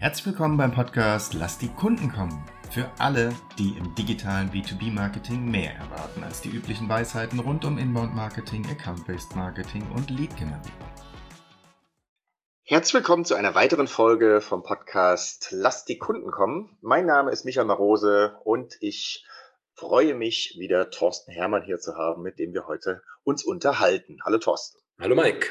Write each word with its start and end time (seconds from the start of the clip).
Herzlich 0.00 0.28
willkommen 0.28 0.56
beim 0.56 0.72
Podcast 0.72 1.34
Lass 1.34 1.58
die 1.58 1.68
Kunden 1.68 2.10
kommen. 2.10 2.42
Für 2.70 2.90
alle, 2.96 3.34
die 3.58 3.76
im 3.76 3.94
digitalen 3.94 4.50
B2B-Marketing 4.50 5.44
mehr 5.44 5.74
erwarten 5.74 6.24
als 6.24 6.40
die 6.40 6.48
üblichen 6.48 6.88
Weisheiten 6.88 7.38
rund 7.38 7.66
um 7.66 7.76
Inbound-Marketing, 7.76 8.64
Account-Based 8.64 9.36
Marketing 9.36 9.86
und 9.94 10.08
Lead-Generierung. 10.08 10.88
Herzlich 12.62 12.94
willkommen 12.94 13.26
zu 13.26 13.34
einer 13.34 13.54
weiteren 13.54 13.88
Folge 13.88 14.40
vom 14.40 14.62
Podcast 14.62 15.48
Lass 15.50 15.84
die 15.84 15.98
Kunden 15.98 16.30
kommen. 16.30 16.78
Mein 16.80 17.04
Name 17.04 17.30
ist 17.30 17.44
Michael 17.44 17.66
Marose 17.66 18.38
und 18.44 18.78
ich 18.80 19.26
freue 19.74 20.14
mich, 20.14 20.56
wieder 20.58 20.88
Thorsten 20.88 21.30
Hermann 21.30 21.62
hier 21.62 21.78
zu 21.78 21.96
haben, 21.96 22.22
mit 22.22 22.38
dem 22.38 22.54
wir 22.54 22.66
heute 22.66 23.02
uns 23.22 23.44
unterhalten. 23.44 24.16
Hallo 24.24 24.38
Thorsten. 24.38 24.80
Hallo 24.98 25.14
Mike. 25.14 25.48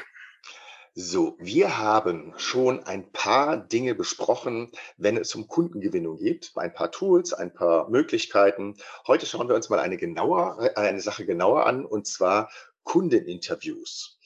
So, 0.94 1.36
wir 1.38 1.78
haben 1.78 2.34
schon 2.36 2.82
ein 2.82 3.12
paar 3.12 3.56
Dinge 3.56 3.94
besprochen, 3.94 4.72
wenn 4.96 5.16
es 5.16 5.32
um 5.36 5.46
Kundengewinnung 5.46 6.16
geht. 6.16 6.50
Ein 6.56 6.74
paar 6.74 6.90
Tools, 6.90 7.32
ein 7.32 7.54
paar 7.54 7.88
Möglichkeiten. 7.88 8.76
Heute 9.06 9.24
schauen 9.24 9.48
wir 9.48 9.54
uns 9.54 9.68
mal 9.68 9.78
eine 9.78 9.96
genauer, 9.96 10.58
äh, 10.60 10.74
eine 10.74 11.00
Sache 11.00 11.24
genauer 11.24 11.66
an, 11.66 11.84
und 11.84 12.08
zwar 12.08 12.50
Kundeninterviews. 12.82 14.18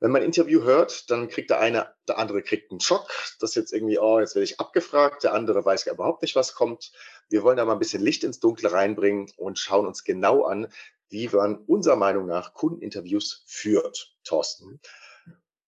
Wenn 0.00 0.10
man 0.10 0.22
ein 0.22 0.26
Interview 0.26 0.62
hört, 0.62 1.08
dann 1.08 1.28
kriegt 1.28 1.50
der 1.50 1.60
eine, 1.60 1.94
der 2.08 2.18
andere 2.18 2.42
kriegt 2.42 2.72
einen 2.72 2.80
Schock. 2.80 3.08
Das 3.38 3.50
ist 3.50 3.56
jetzt 3.56 3.72
irgendwie, 3.72 4.00
oh, 4.00 4.18
jetzt 4.18 4.34
werde 4.34 4.44
ich 4.44 4.58
abgefragt. 4.58 5.22
Der 5.22 5.34
andere 5.34 5.64
weiß 5.64 5.86
überhaupt 5.86 6.22
nicht, 6.22 6.34
was 6.34 6.54
kommt. 6.54 6.90
Wir 7.28 7.44
wollen 7.44 7.56
da 7.56 7.64
mal 7.64 7.74
ein 7.74 7.78
bisschen 7.78 8.02
Licht 8.02 8.24
ins 8.24 8.40
Dunkle 8.40 8.72
reinbringen 8.72 9.30
und 9.36 9.60
schauen 9.60 9.86
uns 9.86 10.02
genau 10.02 10.42
an, 10.42 10.66
wie 11.10 11.28
man 11.28 11.58
unserer 11.58 11.94
Meinung 11.94 12.26
nach 12.26 12.54
Kundeninterviews 12.54 13.44
führt. 13.46 14.16
Thorsten, 14.24 14.80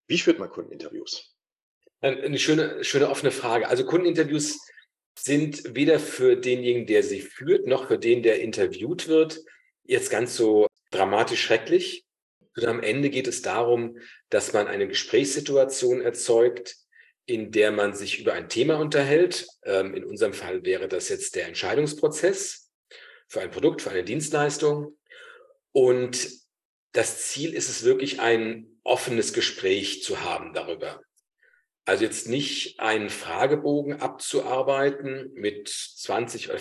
wie 0.06 0.18
führt 0.18 0.38
man 0.38 0.50
Kundeninterviews? 0.50 1.34
Eine 2.00 2.38
schöne, 2.38 2.84
schöne 2.84 3.08
offene 3.08 3.30
Frage. 3.30 3.68
Also 3.68 3.86
Kundeninterviews 3.86 4.60
sind 5.18 5.74
weder 5.74 5.98
für 5.98 6.36
denjenigen, 6.36 6.86
der 6.86 7.02
sie 7.02 7.20
führt, 7.20 7.66
noch 7.66 7.88
für 7.88 7.98
den, 7.98 8.22
der 8.22 8.40
interviewt 8.40 9.08
wird, 9.08 9.40
jetzt 9.84 10.10
ganz 10.10 10.36
so 10.36 10.66
dramatisch 10.90 11.42
schrecklich. 11.42 12.04
Und 12.56 12.66
am 12.66 12.82
Ende 12.82 13.10
geht 13.10 13.26
es 13.26 13.42
darum, 13.42 13.98
dass 14.28 14.52
man 14.52 14.66
eine 14.66 14.86
Gesprächssituation 14.86 16.00
erzeugt, 16.02 16.76
in 17.26 17.52
der 17.52 17.72
man 17.72 17.94
sich 17.94 18.20
über 18.20 18.34
ein 18.34 18.48
Thema 18.48 18.78
unterhält. 18.78 19.46
Ähm, 19.64 19.94
in 19.94 20.04
unserem 20.04 20.34
Fall 20.34 20.64
wäre 20.64 20.88
das 20.88 21.08
jetzt 21.08 21.36
der 21.36 21.46
Entscheidungsprozess 21.46 22.70
für 23.28 23.40
ein 23.40 23.50
Produkt, 23.50 23.82
für 23.82 23.90
eine 23.90 24.04
Dienstleistung. 24.04 24.96
Und 25.72 26.28
das 26.92 27.28
Ziel 27.28 27.54
ist 27.54 27.68
es 27.68 27.82
wirklich, 27.82 28.20
ein 28.20 28.73
offenes 28.84 29.32
Gespräch 29.32 30.02
zu 30.02 30.22
haben 30.22 30.52
darüber. 30.52 31.02
Also 31.86 32.04
jetzt 32.04 32.28
nicht 32.28 32.80
einen 32.80 33.10
Fragebogen 33.10 34.00
abzuarbeiten 34.00 35.32
mit 35.34 35.68
20 35.68 36.50
oder 36.50 36.60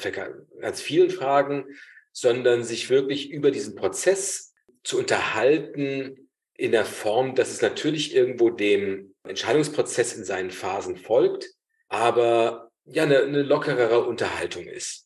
ganz 0.60 0.82
vielen 0.82 1.10
Fragen, 1.10 1.66
sondern 2.12 2.64
sich 2.64 2.90
wirklich 2.90 3.30
über 3.32 3.52
diesen 3.52 3.76
Prozess 3.76 4.54
zu 4.84 5.00
unterhalten 5.00 6.30
in 6.56 6.72
der 6.72 6.86
Form, 6.86 7.36
dass 7.36 7.52
es 7.52 7.62
natürlich 7.62 8.14
irgendwo 8.14 8.50
dem 8.50 9.16
Entscheidungsprozess 9.24 10.14
in 10.14 10.26
seinen 10.26 10.52
Phasen 10.52 10.98
folgt, 10.98 11.50
aber 11.88 12.72
ja 12.86 13.04
eine, 13.04 13.20
eine 13.20 13.44
lockerere 13.44 14.06
Unterhaltung 14.06 14.66
ist. 14.66 15.03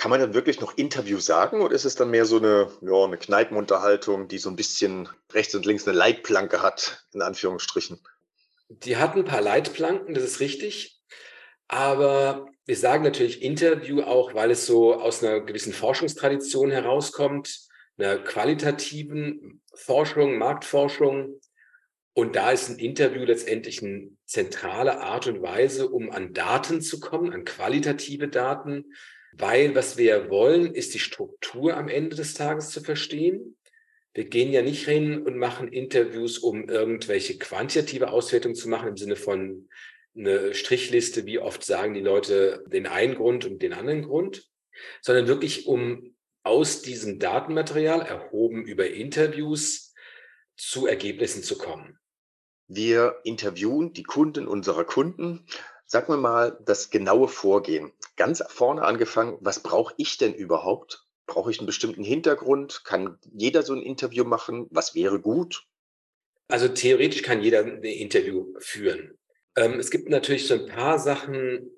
Kann 0.00 0.08
man 0.08 0.20
dann 0.20 0.32
wirklich 0.32 0.62
noch 0.62 0.78
Interview 0.78 1.18
sagen 1.18 1.60
oder 1.60 1.74
ist 1.74 1.84
es 1.84 1.94
dann 1.94 2.08
mehr 2.08 2.24
so 2.24 2.38
eine, 2.38 2.72
ja, 2.80 3.04
eine 3.04 3.18
Kneipenunterhaltung, 3.18 4.28
die 4.28 4.38
so 4.38 4.48
ein 4.48 4.56
bisschen 4.56 5.10
rechts 5.34 5.54
und 5.54 5.66
links 5.66 5.86
eine 5.86 5.94
Leitplanke 5.94 6.62
hat, 6.62 7.04
in 7.12 7.20
Anführungsstrichen? 7.20 8.00
Die 8.70 8.96
hat 8.96 9.14
ein 9.14 9.26
paar 9.26 9.42
Leitplanken, 9.42 10.14
das 10.14 10.24
ist 10.24 10.40
richtig. 10.40 10.98
Aber 11.68 12.46
wir 12.64 12.78
sagen 12.78 13.04
natürlich 13.04 13.42
Interview 13.42 14.00
auch, 14.00 14.32
weil 14.32 14.52
es 14.52 14.64
so 14.64 14.94
aus 14.94 15.22
einer 15.22 15.40
gewissen 15.40 15.74
Forschungstradition 15.74 16.70
herauskommt, 16.70 17.68
einer 17.98 18.16
qualitativen 18.16 19.60
Forschung, 19.74 20.38
Marktforschung. 20.38 21.42
Und 22.14 22.36
da 22.36 22.52
ist 22.52 22.70
ein 22.70 22.78
Interview 22.78 23.24
letztendlich 23.24 23.82
eine 23.82 24.12
zentrale 24.24 25.02
Art 25.02 25.26
und 25.26 25.42
Weise, 25.42 25.90
um 25.90 26.10
an 26.10 26.32
Daten 26.32 26.80
zu 26.80 27.00
kommen, 27.00 27.34
an 27.34 27.44
qualitative 27.44 28.28
Daten, 28.28 28.94
weil 29.32 29.74
was 29.74 29.96
wir 29.96 30.30
wollen, 30.30 30.74
ist 30.74 30.94
die 30.94 30.98
Struktur 30.98 31.76
am 31.76 31.88
Ende 31.88 32.16
des 32.16 32.34
Tages 32.34 32.70
zu 32.70 32.80
verstehen. 32.80 33.56
Wir 34.12 34.24
gehen 34.24 34.52
ja 34.52 34.62
nicht 34.62 34.86
hin 34.86 35.22
und 35.22 35.36
machen 35.36 35.68
Interviews, 35.68 36.38
um 36.38 36.68
irgendwelche 36.68 37.38
quantitative 37.38 38.10
Auswertungen 38.10 38.56
zu 38.56 38.68
machen 38.68 38.88
im 38.88 38.96
Sinne 38.96 39.16
von 39.16 39.68
eine 40.16 40.54
Strichliste, 40.54 41.26
wie 41.26 41.38
oft 41.38 41.64
sagen 41.64 41.94
die 41.94 42.00
Leute 42.00 42.64
den 42.66 42.86
einen 42.86 43.14
Grund 43.14 43.44
und 43.44 43.62
den 43.62 43.72
anderen 43.72 44.02
Grund, 44.02 44.48
sondern 45.00 45.28
wirklich 45.28 45.66
um 45.66 46.16
aus 46.42 46.82
diesem 46.82 47.18
Datenmaterial 47.18 48.00
erhoben 48.00 48.64
über 48.64 48.88
Interviews 48.88 49.94
zu 50.56 50.86
Ergebnissen 50.86 51.42
zu 51.42 51.56
kommen. 51.56 51.98
Wir 52.66 53.16
interviewen 53.24 53.92
die 53.92 54.02
Kunden 54.02 54.46
unserer 54.46 54.84
Kunden 54.84 55.46
Sag 55.92 56.08
mir 56.08 56.18
mal 56.18 56.56
das 56.64 56.90
genaue 56.90 57.26
Vorgehen. 57.26 57.90
Ganz 58.14 58.44
vorne 58.46 58.82
angefangen, 58.82 59.38
was 59.40 59.58
brauche 59.58 59.92
ich 59.96 60.18
denn 60.18 60.32
überhaupt? 60.32 61.04
Brauche 61.26 61.50
ich 61.50 61.58
einen 61.58 61.66
bestimmten 61.66 62.04
Hintergrund? 62.04 62.84
Kann 62.84 63.18
jeder 63.32 63.64
so 63.64 63.74
ein 63.74 63.82
Interview 63.82 64.22
machen? 64.22 64.68
Was 64.70 64.94
wäre 64.94 65.20
gut? 65.20 65.66
Also 66.46 66.68
theoretisch 66.68 67.22
kann 67.22 67.42
jeder 67.42 67.64
ein 67.64 67.82
Interview 67.82 68.54
führen. 68.60 69.18
Ähm, 69.56 69.80
es 69.80 69.90
gibt 69.90 70.08
natürlich 70.08 70.46
so 70.46 70.54
ein 70.54 70.66
paar 70.66 71.00
Sachen, 71.00 71.72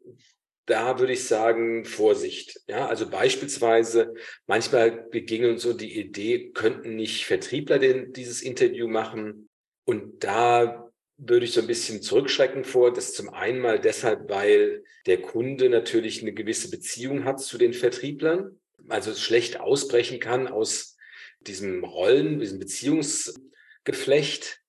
da 0.67 0.99
würde 0.99 1.15
ich 1.15 1.27
sagen, 1.27 1.87
Vorsicht. 1.87 2.61
Ja, 2.67 2.89
also 2.89 3.09
beispielsweise, 3.09 4.13
manchmal 4.47 4.91
begegnen 5.11 5.53
uns 5.53 5.63
so 5.63 5.73
die 5.73 5.99
Idee, 5.99 6.51
könnten 6.51 6.97
nicht 6.97 7.25
Vertriebler 7.25 7.79
denn 7.79 8.13
dieses 8.13 8.43
Interview 8.43 8.89
machen? 8.89 9.49
Und 9.87 10.23
da 10.23 10.92
würde 11.25 11.45
ich 11.45 11.53
so 11.53 11.61
ein 11.61 11.67
bisschen 11.67 12.03
zurückschrecken 12.03 12.65
vor. 12.65 12.93
Das 12.93 13.15
zum 13.15 13.31
einen 13.31 13.61
mal 13.61 13.79
deshalb, 13.79 14.29
weil 14.29 14.85
der 15.07 15.23
Kunde 15.23 15.69
natürlich 15.69 16.23
eine 16.23 16.33
gewisse 16.33 16.71
Beziehung 16.71 17.25
hat 17.25 17.41
zu 17.41 17.59
den 17.59 17.75
Vertrieblern, 17.75 18.59
also 18.89 19.15
schlecht 19.15 19.61
ausbrechen 19.61 20.21
kann 20.21 20.49
aus 20.49 20.97
diesem 21.41 21.85
Rollen, 21.85 22.41
diesem 22.41 22.59
Beziehungsgeflecht. 22.59 24.61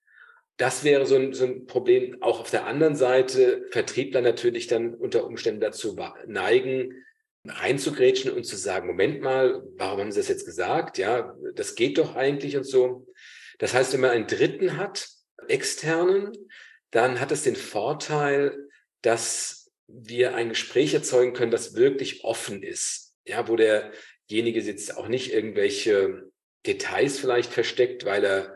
Das 0.58 0.84
wäre 0.84 1.08
so 1.08 1.16
ein, 1.16 1.34
so 1.34 1.46
ein 1.46 1.66
Problem. 1.66 2.22
Auch 2.22 2.40
auf 2.40 2.52
der 2.52 2.68
anderen 2.68 2.96
Seite 2.96 3.66
Vertriebler 3.72 4.22
natürlich 4.22 4.68
dann 4.68 4.94
unter 4.94 5.26
Umständen 5.26 5.62
dazu 5.62 5.98
neigen, 6.28 6.94
reinzugrätschen 7.46 8.32
und 8.32 8.46
zu 8.46 8.56
sagen, 8.56 8.88
Moment 8.88 9.22
mal, 9.22 9.64
warum 9.76 10.00
haben 10.00 10.12
Sie 10.12 10.20
das 10.20 10.30
jetzt 10.30 10.46
gesagt? 10.46 11.00
Ja, 11.00 11.36
das 11.56 11.76
geht 11.76 11.98
doch 11.98 12.16
eigentlich 12.16 12.56
und 12.56 12.64
so. 12.64 13.08
Das 13.58 13.74
heißt, 13.74 13.94
wenn 13.94 14.02
man 14.02 14.12
einen 14.12 14.28
Dritten 14.28 14.78
hat, 14.78 15.10
externen, 15.50 16.32
dann 16.92 17.20
hat 17.20 17.32
es 17.32 17.44
den 17.44 17.56
Vorteil, 17.56 18.68
dass 19.02 19.72
wir 19.88 20.36
ein 20.36 20.50
Gespräch 20.50 20.94
erzeugen 20.94 21.34
können, 21.34 21.52
das 21.52 21.76
wirklich 21.76 22.24
offen 22.24 22.64
ist. 22.64 23.14
Ja, 23.26 23.48
wo 23.48 23.56
derjenige 23.56 24.60
jetzt 24.60 24.98
auch 24.98 25.08
nicht 25.08 25.34
irgendwelche 25.34 26.32
Details 26.66 27.20
vielleicht 27.20 27.52
versteckt, 27.52 28.06
weil 28.06 28.24
er 28.24 28.56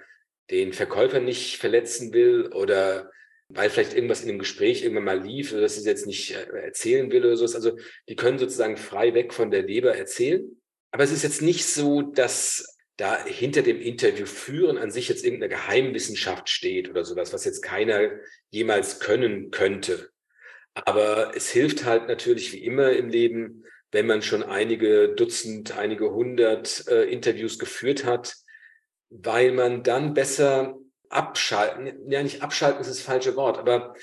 den 0.49 0.73
Verkäufer 0.73 1.19
nicht 1.19 1.57
verletzen 1.57 2.13
will 2.13 2.47
oder 2.53 3.11
weil 3.49 3.69
vielleicht 3.69 3.93
irgendwas 3.93 4.21
in 4.21 4.27
dem 4.27 4.39
Gespräch 4.39 4.83
irgendwann 4.83 5.05
mal 5.05 5.21
lief 5.21 5.51
oder 5.51 5.61
dass 5.61 5.75
sie 5.75 5.89
jetzt 5.89 6.05
nicht 6.05 6.31
äh, 6.31 6.65
erzählen 6.65 7.11
will 7.11 7.25
oder 7.25 7.37
so. 7.37 7.45
Also 7.45 7.77
die 8.09 8.15
können 8.15 8.39
sozusagen 8.39 8.77
frei 8.77 9.13
weg 9.13 9.33
von 9.33 9.51
der 9.51 9.63
Leber 9.63 9.95
erzählen. 9.95 10.59
Aber 10.91 11.03
es 11.03 11.11
ist 11.11 11.23
jetzt 11.23 11.41
nicht 11.41 11.65
so, 11.65 12.01
dass 12.01 12.76
da 12.97 13.23
hinter 13.25 13.61
dem 13.61 13.79
Interview 13.79 14.25
führen 14.25 14.77
an 14.77 14.91
sich 14.91 15.07
jetzt 15.07 15.23
irgendeine 15.23 15.53
Geheimwissenschaft 15.53 16.49
steht 16.49 16.89
oder 16.89 17.05
sowas, 17.05 17.31
was 17.31 17.45
jetzt 17.45 17.61
keiner 17.61 18.11
jemals 18.49 18.99
können 18.99 19.51
könnte. 19.51 20.09
Aber 20.73 21.35
es 21.35 21.49
hilft 21.49 21.85
halt 21.85 22.07
natürlich 22.07 22.53
wie 22.53 22.63
immer 22.63 22.91
im 22.91 23.09
Leben, 23.09 23.63
wenn 23.91 24.07
man 24.07 24.21
schon 24.21 24.43
einige 24.43 25.09
Dutzend, 25.09 25.77
einige 25.77 26.11
hundert 26.11 26.87
äh, 26.87 27.03
Interviews 27.03 27.57
geführt 27.57 28.03
hat, 28.03 28.35
weil 29.09 29.51
man 29.51 29.83
dann 29.83 30.13
besser 30.13 30.77
abschalten, 31.09 32.11
ja 32.11 32.21
nicht 32.21 32.41
abschalten 32.41 32.81
ist 32.81 32.89
das 32.89 33.01
falsche 33.01 33.35
Wort, 33.35 33.57
aber 33.57 33.95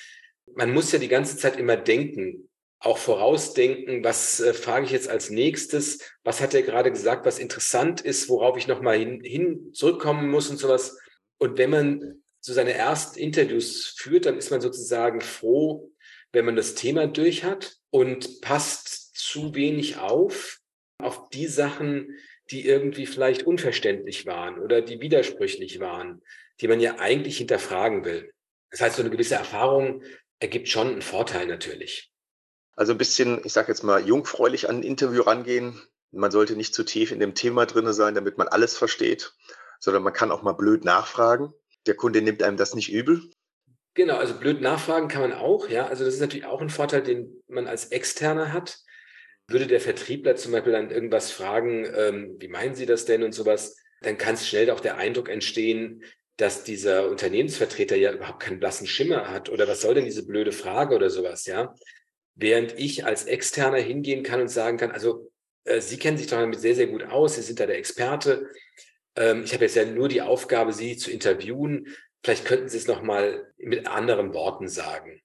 man 0.54 0.72
muss 0.72 0.90
ja 0.92 0.98
die 0.98 1.08
ganze 1.08 1.36
Zeit 1.36 1.58
immer 1.58 1.76
denken, 1.76 2.48
auch 2.84 2.98
vorausdenken, 2.98 4.04
was 4.04 4.40
äh, 4.40 4.52
frage 4.52 4.84
ich 4.84 4.92
jetzt 4.92 5.08
als 5.08 5.30
nächstes, 5.30 6.00
was 6.22 6.40
hat 6.40 6.52
er 6.52 6.62
gerade 6.62 6.90
gesagt, 6.90 7.24
was 7.24 7.38
interessant 7.38 8.02
ist, 8.02 8.28
worauf 8.28 8.58
ich 8.58 8.66
nochmal 8.66 8.98
hin, 8.98 9.22
hin 9.24 9.72
zurückkommen 9.72 10.30
muss 10.30 10.50
und 10.50 10.58
sowas. 10.58 10.98
Und 11.38 11.56
wenn 11.56 11.70
man 11.70 12.22
so 12.40 12.52
seine 12.52 12.74
ersten 12.74 13.18
Interviews 13.18 13.94
führt, 13.96 14.26
dann 14.26 14.36
ist 14.36 14.50
man 14.50 14.60
sozusagen 14.60 15.22
froh, 15.22 15.90
wenn 16.32 16.44
man 16.44 16.56
das 16.56 16.74
Thema 16.74 17.06
durch 17.06 17.42
hat 17.42 17.76
und 17.90 18.42
passt 18.42 19.16
zu 19.16 19.54
wenig 19.54 19.96
auf, 19.96 20.60
auf 20.98 21.30
die 21.30 21.46
Sachen, 21.46 22.18
die 22.50 22.66
irgendwie 22.66 23.06
vielleicht 23.06 23.44
unverständlich 23.44 24.26
waren 24.26 24.58
oder 24.58 24.82
die 24.82 25.00
widersprüchlich 25.00 25.80
waren, 25.80 26.20
die 26.60 26.68
man 26.68 26.80
ja 26.80 26.98
eigentlich 26.98 27.38
hinterfragen 27.38 28.04
will. 28.04 28.30
Das 28.70 28.82
heißt, 28.82 28.96
so 28.96 29.02
eine 29.02 29.10
gewisse 29.10 29.36
Erfahrung 29.36 30.02
ergibt 30.38 30.68
schon 30.68 30.88
einen 30.88 31.02
Vorteil 31.02 31.46
natürlich. 31.46 32.10
Also 32.76 32.92
ein 32.92 32.98
bisschen, 32.98 33.40
ich 33.44 33.52
sage 33.52 33.68
jetzt 33.68 33.82
mal, 33.82 34.06
jungfräulich 34.06 34.68
an 34.68 34.76
ein 34.76 34.82
Interview 34.82 35.22
rangehen. 35.22 35.80
Man 36.10 36.30
sollte 36.30 36.56
nicht 36.56 36.74
zu 36.74 36.84
tief 36.84 37.12
in 37.12 37.20
dem 37.20 37.34
Thema 37.34 37.66
drin 37.66 37.92
sein, 37.92 38.14
damit 38.14 38.38
man 38.38 38.48
alles 38.48 38.76
versteht, 38.76 39.32
sondern 39.80 40.02
man 40.02 40.12
kann 40.12 40.30
auch 40.30 40.42
mal 40.42 40.52
blöd 40.52 40.84
nachfragen. 40.84 41.52
Der 41.86 41.94
Kunde 41.94 42.22
nimmt 42.22 42.42
einem 42.42 42.56
das 42.56 42.74
nicht 42.74 42.92
übel. 42.92 43.22
Genau, 43.94 44.16
also 44.16 44.34
blöd 44.34 44.60
nachfragen 44.60 45.08
kann 45.08 45.22
man 45.22 45.32
auch, 45.32 45.68
ja. 45.68 45.86
Also 45.86 46.04
das 46.04 46.14
ist 46.14 46.20
natürlich 46.20 46.46
auch 46.46 46.60
ein 46.60 46.70
Vorteil, 46.70 47.02
den 47.02 47.42
man 47.46 47.66
als 47.66 47.86
Externer 47.86 48.52
hat. 48.52 48.78
Würde 49.46 49.66
der 49.66 49.80
Vertriebler 49.80 50.36
zum 50.36 50.52
Beispiel 50.52 50.72
dann 50.72 50.90
irgendwas 50.90 51.30
fragen, 51.30 51.86
ähm, 51.94 52.36
wie 52.38 52.48
meinen 52.48 52.74
Sie 52.74 52.86
das 52.86 53.04
denn 53.04 53.22
und 53.22 53.32
sowas, 53.32 53.76
dann 54.00 54.18
kann 54.18 54.34
es 54.34 54.48
schnell 54.48 54.70
auch 54.70 54.80
der 54.80 54.96
Eindruck 54.96 55.28
entstehen, 55.28 56.02
dass 56.36 56.64
dieser 56.64 57.08
Unternehmensvertreter 57.08 57.96
ja 57.96 58.12
überhaupt 58.12 58.40
keinen 58.40 58.58
blassen 58.58 58.86
Schimmer 58.86 59.30
hat 59.30 59.48
oder 59.50 59.68
was 59.68 59.82
soll 59.82 59.94
denn 59.94 60.04
diese 60.04 60.26
blöde 60.26 60.52
Frage 60.52 60.94
oder 60.96 61.10
sowas, 61.10 61.46
ja. 61.46 61.74
Während 62.34 62.78
ich 62.78 63.04
als 63.04 63.24
Externer 63.24 63.78
hingehen 63.78 64.22
kann 64.22 64.40
und 64.40 64.48
sagen 64.48 64.76
kann, 64.76 64.90
also 64.90 65.30
äh, 65.64 65.80
Sie 65.80 65.98
kennen 65.98 66.18
sich 66.18 66.26
doch 66.26 66.38
damit 66.38 66.60
sehr, 66.60 66.74
sehr 66.74 66.88
gut 66.88 67.04
aus, 67.04 67.36
Sie 67.36 67.42
sind 67.42 67.60
da 67.60 67.66
der 67.66 67.78
Experte. 67.78 68.50
Ähm, 69.16 69.44
ich 69.44 69.52
habe 69.52 69.64
jetzt 69.64 69.76
ja 69.76 69.84
nur 69.84 70.08
die 70.08 70.22
Aufgabe, 70.22 70.72
Sie 70.72 70.96
zu 70.96 71.10
interviewen. 71.10 71.94
Vielleicht 72.22 72.44
könnten 72.44 72.68
Sie 72.68 72.78
es 72.78 72.86
nochmal 72.86 73.52
mit 73.58 73.86
anderen 73.86 74.34
Worten 74.34 74.68
sagen. 74.68 75.20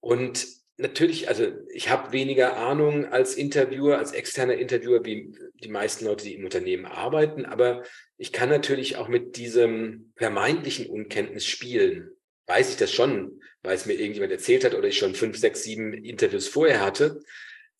Und 0.00 0.46
natürlich, 0.76 1.28
also 1.28 1.46
ich 1.72 1.90
habe 1.90 2.12
weniger 2.12 2.56
Ahnung 2.56 3.06
als 3.06 3.34
Interviewer, 3.34 3.98
als 3.98 4.12
externer 4.12 4.54
Interviewer, 4.54 5.04
wie 5.04 5.34
die 5.62 5.68
meisten 5.68 6.04
Leute, 6.04 6.24
die 6.24 6.34
im 6.34 6.44
Unternehmen 6.44 6.86
arbeiten, 6.86 7.44
aber 7.44 7.84
ich 8.16 8.32
kann 8.32 8.48
natürlich 8.48 8.96
auch 8.96 9.08
mit 9.08 9.36
diesem 9.36 10.12
vermeintlichen 10.16 10.86
Unkenntnis 10.86 11.46
spielen. 11.46 12.10
Weiß 12.46 12.70
ich 12.70 12.76
das 12.76 12.92
schon, 12.92 13.40
weil 13.62 13.76
es 13.76 13.86
mir 13.86 13.94
irgendjemand 13.94 14.32
erzählt 14.32 14.64
hat 14.64 14.74
oder 14.74 14.88
ich 14.88 14.98
schon 14.98 15.14
fünf, 15.14 15.38
sechs, 15.38 15.62
sieben 15.62 15.92
Interviews 15.92 16.48
vorher 16.48 16.84
hatte. 16.84 17.20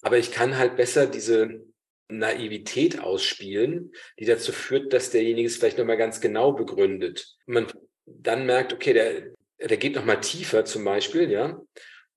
Aber 0.03 0.19
ich 0.19 0.33
kann 0.33 0.59
halt 0.59 0.77
besser 0.77 1.07
diese 1.07 1.65
Naivität 2.09 3.01
ausspielen, 3.01 3.93
die 4.19 4.25
dazu 4.25 4.53
führt, 4.53 4.93
dass 4.93 5.11
derjenige 5.11 5.47
es 5.47 5.57
vielleicht 5.57 5.79
nochmal 5.79 5.97
ganz 5.97 6.21
genau 6.21 6.53
begründet. 6.53 7.37
Man 7.47 7.67
dann 8.05 8.47
merkt, 8.47 8.73
okay, 8.73 8.93
der, 8.93 9.69
der 9.69 9.77
geht 9.77 9.95
nochmal 9.95 10.21
tiefer 10.21 10.65
zum 10.65 10.85
Beispiel, 10.85 11.31
ja, 11.31 11.61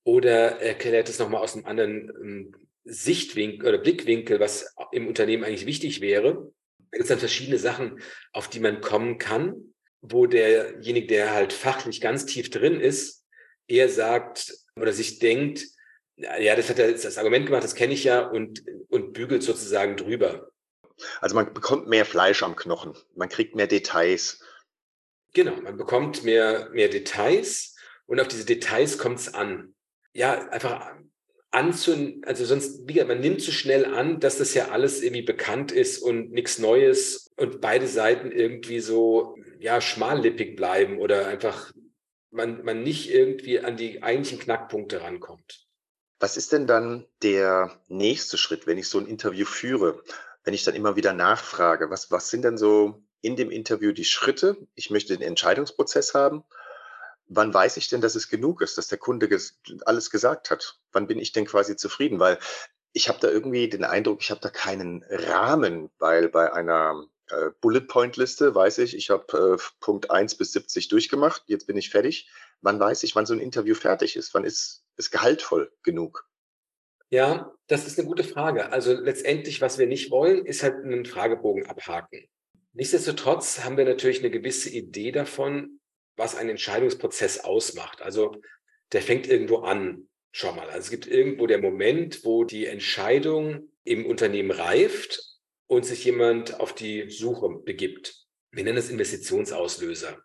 oder 0.04 0.60
erklärt 0.60 1.08
es 1.08 1.18
nochmal 1.18 1.42
aus 1.42 1.54
einem 1.54 1.66
anderen 1.66 2.12
ähm, 2.22 2.52
Sichtwinkel 2.84 3.68
oder 3.68 3.78
Blickwinkel, 3.78 4.38
was 4.38 4.74
im 4.92 5.08
Unternehmen 5.08 5.44
eigentlich 5.44 5.66
wichtig 5.66 6.00
wäre. 6.00 6.52
Da 6.78 6.98
gibt 6.98 7.02
es 7.02 7.08
dann 7.08 7.18
verschiedene 7.18 7.58
Sachen, 7.58 8.00
auf 8.32 8.48
die 8.48 8.60
man 8.60 8.80
kommen 8.80 9.18
kann, 9.18 9.74
wo 10.10 10.26
derjenige, 10.26 11.06
der 11.06 11.34
halt 11.34 11.52
fachlich 11.52 12.00
ganz 12.00 12.26
tief 12.26 12.50
drin 12.50 12.80
ist, 12.80 13.24
eher 13.68 13.88
sagt 13.88 14.54
oder 14.76 14.92
sich 14.92 15.18
denkt, 15.18 15.64
ja, 16.16 16.56
das 16.56 16.70
hat 16.70 16.78
er 16.78 16.92
das 16.92 17.18
Argument 17.18 17.46
gemacht, 17.46 17.64
das 17.64 17.74
kenne 17.74 17.94
ich 17.94 18.04
ja 18.04 18.26
und, 18.26 18.64
und 18.88 19.12
bügelt 19.12 19.42
sozusagen 19.42 19.96
drüber. 19.96 20.50
Also 21.20 21.34
man 21.34 21.52
bekommt 21.52 21.88
mehr 21.88 22.06
Fleisch 22.06 22.42
am 22.42 22.56
Knochen, 22.56 22.94
man 23.14 23.28
kriegt 23.28 23.54
mehr 23.54 23.66
Details. 23.66 24.42
Genau, 25.34 25.56
man 25.60 25.76
bekommt 25.76 26.24
mehr, 26.24 26.70
mehr 26.70 26.88
Details 26.88 27.76
und 28.06 28.20
auf 28.20 28.28
diese 28.28 28.46
Details 28.46 28.96
kommt 28.96 29.18
es 29.18 29.34
an. 29.34 29.74
Ja, 30.14 30.48
einfach 30.48 30.94
anzu, 31.56 32.20
also 32.24 32.44
sonst, 32.44 32.86
wie 32.86 32.92
gesagt, 32.94 33.08
man 33.08 33.20
nimmt 33.20 33.40
zu 33.40 33.46
so 33.46 33.52
schnell 33.52 33.86
an, 33.86 34.20
dass 34.20 34.36
das 34.36 34.52
ja 34.54 34.68
alles 34.68 35.02
irgendwie 35.02 35.22
bekannt 35.22 35.72
ist 35.72 35.98
und 35.98 36.30
nichts 36.30 36.58
Neues 36.58 37.32
und 37.36 37.60
beide 37.60 37.88
Seiten 37.88 38.30
irgendwie 38.30 38.80
so, 38.80 39.36
ja, 39.58 39.80
schmallippig 39.80 40.54
bleiben 40.54 40.98
oder 40.98 41.26
einfach 41.26 41.72
man, 42.30 42.62
man 42.64 42.82
nicht 42.82 43.10
irgendwie 43.10 43.60
an 43.60 43.76
die 43.76 44.02
eigentlichen 44.02 44.38
Knackpunkte 44.38 45.00
rankommt. 45.00 45.66
Was 46.18 46.36
ist 46.36 46.52
denn 46.52 46.66
dann 46.66 47.06
der 47.22 47.80
nächste 47.88 48.36
Schritt, 48.36 48.66
wenn 48.66 48.78
ich 48.78 48.88
so 48.88 48.98
ein 48.98 49.06
Interview 49.06 49.46
führe? 49.46 50.02
Wenn 50.44 50.54
ich 50.54 50.62
dann 50.62 50.74
immer 50.74 50.96
wieder 50.96 51.14
nachfrage, 51.14 51.90
was, 51.90 52.10
was 52.10 52.30
sind 52.30 52.42
denn 52.42 52.58
so 52.58 53.02
in 53.22 53.36
dem 53.36 53.50
Interview 53.50 53.92
die 53.92 54.04
Schritte? 54.04 54.56
Ich 54.74 54.90
möchte 54.90 55.16
den 55.16 55.26
Entscheidungsprozess 55.26 56.14
haben. 56.14 56.44
Wann 57.28 57.52
weiß 57.52 57.76
ich 57.76 57.88
denn, 57.88 58.00
dass 58.00 58.14
es 58.14 58.28
genug 58.28 58.62
ist, 58.62 58.78
dass 58.78 58.88
der 58.88 58.98
Kunde 58.98 59.28
ges 59.28 59.58
alles 59.84 60.10
gesagt 60.10 60.50
hat? 60.50 60.78
Wann 60.92 61.06
bin 61.06 61.18
ich 61.18 61.32
denn 61.32 61.46
quasi 61.46 61.76
zufrieden? 61.76 62.20
Weil 62.20 62.38
ich 62.92 63.08
habe 63.08 63.18
da 63.20 63.28
irgendwie 63.28 63.68
den 63.68 63.84
Eindruck, 63.84 64.22
ich 64.22 64.30
habe 64.30 64.40
da 64.40 64.48
keinen 64.48 65.04
Rahmen, 65.10 65.90
weil 65.98 66.28
bei 66.28 66.52
einer 66.52 67.04
äh, 67.28 67.50
Bullet 67.60 67.82
Point 67.82 68.16
Liste 68.16 68.54
weiß 68.54 68.78
ich, 68.78 68.96
ich 68.96 69.10
habe 69.10 69.58
äh, 69.58 69.62
Punkt 69.80 70.10
1 70.10 70.36
bis 70.36 70.52
70 70.52 70.88
durchgemacht, 70.88 71.42
jetzt 71.46 71.66
bin 71.66 71.76
ich 71.76 71.90
fertig. 71.90 72.30
Wann 72.62 72.80
weiß 72.80 73.02
ich, 73.02 73.14
wann 73.14 73.26
so 73.26 73.34
ein 73.34 73.40
Interview 73.40 73.74
fertig 73.74 74.16
ist? 74.16 74.32
Wann 74.32 74.44
ist 74.44 74.84
es 74.96 75.10
gehaltvoll 75.10 75.72
genug? 75.82 76.26
Ja, 77.10 77.52
das 77.66 77.86
ist 77.86 77.98
eine 77.98 78.08
gute 78.08 78.24
Frage. 78.24 78.72
Also 78.72 78.92
letztendlich, 78.94 79.60
was 79.60 79.78
wir 79.78 79.86
nicht 79.86 80.10
wollen, 80.10 80.44
ist 80.44 80.62
halt 80.62 80.76
einen 80.76 81.04
Fragebogen 81.04 81.66
abhaken. 81.66 82.28
Nichtsdestotrotz 82.72 83.64
haben 83.64 83.76
wir 83.76 83.84
natürlich 83.84 84.20
eine 84.20 84.30
gewisse 84.30 84.70
Idee 84.70 85.12
davon, 85.12 85.80
was 86.16 86.36
ein 86.36 86.48
Entscheidungsprozess 86.48 87.40
ausmacht. 87.40 88.02
Also 88.02 88.40
der 88.92 89.02
fängt 89.02 89.28
irgendwo 89.28 89.58
an, 89.58 90.08
schon 90.32 90.56
mal. 90.56 90.68
Also 90.68 90.80
es 90.80 90.90
gibt 90.90 91.06
irgendwo 91.06 91.46
der 91.46 91.58
Moment, 91.58 92.24
wo 92.24 92.44
die 92.44 92.66
Entscheidung 92.66 93.70
im 93.84 94.06
Unternehmen 94.06 94.50
reift 94.50 95.22
und 95.66 95.84
sich 95.84 96.04
jemand 96.04 96.60
auf 96.60 96.74
die 96.74 97.10
Suche 97.10 97.48
begibt. 97.64 98.26
Wir 98.50 98.64
nennen 98.64 98.78
es 98.78 98.90
Investitionsauslöser. 98.90 100.22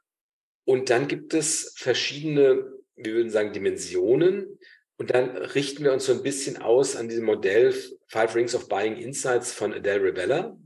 Und 0.66 0.90
dann 0.90 1.08
gibt 1.08 1.34
es 1.34 1.74
verschiedene, 1.78 2.72
wir 2.96 3.14
würden 3.14 3.30
sagen, 3.30 3.52
Dimensionen. 3.52 4.60
Und 4.98 5.10
dann 5.10 5.36
richten 5.36 5.84
wir 5.84 5.94
uns 5.94 6.06
so 6.06 6.14
ein 6.14 6.24
bisschen 6.24 6.58
aus 6.58 6.96
an 6.96 7.10
diesem 7.10 7.26
Modell 7.26 7.74
Five 8.08 8.36
Rings 8.36 8.54
of 8.54 8.70
Buying 8.70 8.98
Insights 8.98 9.52
von 9.52 9.74
Adele 9.74 10.04
Revella, 10.04 10.58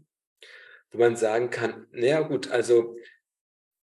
wo 0.92 0.98
man 0.98 1.16
sagen 1.16 1.50
kann, 1.50 1.88
naja 1.92 2.22
gut, 2.22 2.52
also 2.52 2.98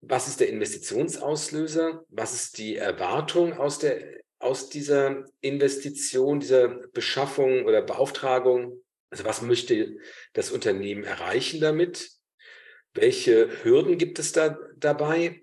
was 0.01 0.29
ist 0.29 0.41
der 0.41 0.49
Investitionsauslöser? 0.49 2.05
Was 2.09 2.35
ist 2.35 2.59
die 2.59 2.77
Erwartung 2.77 3.55
aus, 3.55 3.79
der, 3.79 4.21
aus 4.39 4.69
dieser 4.69 5.25
Investition, 5.41 6.41
dieser 6.41 6.69
Beschaffung 6.93 7.65
oder 7.65 7.83
Beauftragung? 7.83 8.83
Also 9.11 9.25
was 9.25 9.43
möchte 9.43 9.97
das 10.35 10.51
Unternehmen 10.51 11.05
erreichen 11.05 11.61
damit? 11.61 12.11
Welche 12.95 13.49
Hürden 13.65 13.99
gibt 13.99 14.19
es 14.19 14.33
da 14.33 14.59
dabei? 14.77 15.43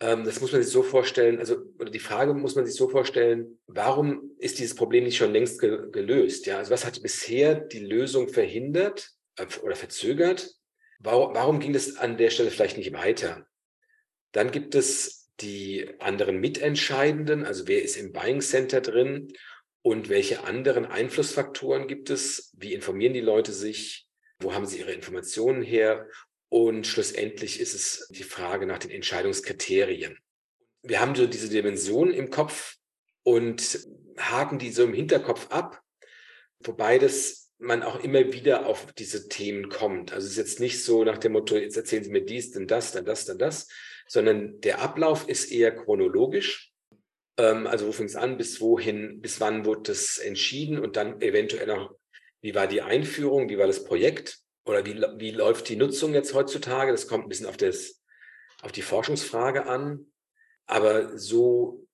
Ähm, 0.00 0.24
das 0.24 0.40
muss 0.40 0.52
man 0.52 0.62
sich 0.62 0.72
so 0.72 0.82
vorstellen, 0.82 1.38
also 1.38 1.56
oder 1.78 1.90
die 1.90 1.98
Frage 1.98 2.34
muss 2.34 2.56
man 2.56 2.66
sich 2.66 2.74
so 2.74 2.88
vorstellen, 2.88 3.58
warum 3.66 4.32
ist 4.38 4.58
dieses 4.58 4.74
Problem 4.74 5.04
nicht 5.04 5.16
schon 5.16 5.32
längst 5.32 5.60
ge 5.60 5.90
gelöst? 5.92 6.46
Ja, 6.46 6.58
also 6.58 6.72
was 6.72 6.84
hat 6.84 7.00
bisher 7.02 7.54
die 7.54 7.84
Lösung 7.84 8.28
verhindert 8.28 9.10
äh, 9.36 9.46
oder 9.62 9.76
verzögert? 9.76 10.50
Warum, 10.98 11.34
warum 11.34 11.60
ging 11.60 11.74
es 11.74 11.96
an 11.96 12.16
der 12.16 12.30
Stelle 12.30 12.50
vielleicht 12.50 12.76
nicht 12.76 12.92
weiter? 12.92 13.46
Dann 14.34 14.50
gibt 14.50 14.74
es 14.74 15.30
die 15.40 15.88
anderen 16.00 16.40
Mitentscheidenden, 16.40 17.44
also 17.44 17.68
wer 17.68 17.82
ist 17.82 17.96
im 17.96 18.12
Buying 18.12 18.40
Center 18.40 18.80
drin 18.80 19.32
und 19.82 20.08
welche 20.08 20.42
anderen 20.42 20.86
Einflussfaktoren 20.86 21.86
gibt 21.86 22.10
es? 22.10 22.50
Wie 22.54 22.74
informieren 22.74 23.14
die 23.14 23.20
Leute 23.20 23.52
sich? 23.52 24.08
Wo 24.40 24.52
haben 24.52 24.66
sie 24.66 24.80
ihre 24.80 24.92
Informationen 24.92 25.62
her? 25.62 26.08
Und 26.48 26.84
schlussendlich 26.86 27.60
ist 27.60 27.74
es 27.74 28.08
die 28.10 28.24
Frage 28.24 28.66
nach 28.66 28.78
den 28.78 28.90
Entscheidungskriterien. 28.90 30.18
Wir 30.82 31.00
haben 31.00 31.14
so 31.14 31.28
diese 31.28 31.48
Dimension 31.48 32.12
im 32.12 32.30
Kopf 32.30 32.74
und 33.22 33.86
haken 34.18 34.58
die 34.58 34.72
so 34.72 34.82
im 34.82 34.94
Hinterkopf 34.94 35.46
ab, 35.50 35.80
wobei 36.58 36.98
das 36.98 37.43
man 37.64 37.82
auch 37.82 38.02
immer 38.02 38.32
wieder 38.32 38.66
auf 38.66 38.92
diese 38.92 39.28
Themen 39.28 39.68
kommt. 39.68 40.12
Also 40.12 40.26
es 40.26 40.32
ist 40.32 40.38
jetzt 40.38 40.60
nicht 40.60 40.84
so 40.84 41.04
nach 41.04 41.18
dem 41.18 41.32
Motto, 41.32 41.56
jetzt 41.56 41.76
erzählen 41.76 42.04
Sie 42.04 42.10
mir 42.10 42.24
dies, 42.24 42.52
dann 42.52 42.66
das, 42.66 42.92
dann 42.92 43.04
das, 43.04 43.24
dann 43.24 43.38
das, 43.38 43.68
sondern 44.06 44.60
der 44.60 44.80
Ablauf 44.80 45.28
ist 45.28 45.50
eher 45.50 45.74
chronologisch. 45.74 46.72
Ähm, 47.36 47.66
also 47.66 47.86
wo 47.86 47.92
fing 47.92 48.06
es 48.06 48.16
an, 48.16 48.36
bis 48.36 48.60
wohin, 48.60 49.20
bis 49.20 49.40
wann 49.40 49.64
wurde 49.64 49.92
das 49.92 50.18
entschieden 50.18 50.78
und 50.78 50.96
dann 50.96 51.20
eventuell 51.20 51.66
noch, 51.66 51.94
wie 52.40 52.54
war 52.54 52.66
die 52.66 52.82
Einführung, 52.82 53.48
wie 53.48 53.58
war 53.58 53.66
das 53.66 53.84
Projekt 53.84 54.38
oder 54.64 54.84
wie, 54.84 55.02
wie 55.16 55.30
läuft 55.30 55.68
die 55.68 55.76
Nutzung 55.76 56.14
jetzt 56.14 56.34
heutzutage? 56.34 56.92
Das 56.92 57.08
kommt 57.08 57.24
ein 57.24 57.28
bisschen 57.28 57.46
auf, 57.46 57.56
das, 57.56 58.02
auf 58.62 58.72
die 58.72 58.82
Forschungsfrage 58.82 59.66
an. 59.66 60.06
Aber 60.66 61.18
so, 61.18 61.86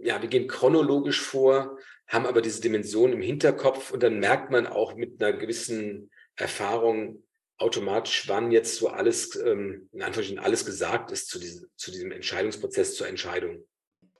ja, 0.00 0.20
wir 0.20 0.28
gehen 0.28 0.48
chronologisch 0.48 1.20
vor, 1.20 1.78
haben 2.06 2.26
aber 2.26 2.42
diese 2.42 2.60
Dimension 2.60 3.12
im 3.12 3.22
Hinterkopf 3.22 3.90
und 3.90 4.02
dann 4.02 4.20
merkt 4.20 4.50
man 4.50 4.66
auch 4.66 4.94
mit 4.94 5.22
einer 5.22 5.36
gewissen 5.36 6.10
Erfahrung 6.36 7.24
automatisch, 7.56 8.28
wann 8.28 8.50
jetzt 8.50 8.76
so 8.76 8.88
alles, 8.88 9.36
ähm, 9.36 9.88
in 9.92 10.02
Anführungsstrichen 10.02 10.44
alles 10.44 10.64
gesagt 10.64 11.10
ist 11.10 11.28
zu 11.28 11.38
diesem, 11.38 11.68
zu 11.76 11.90
diesem 11.90 12.10
Entscheidungsprozess 12.12 12.96
zur 12.96 13.08
Entscheidung. 13.08 13.64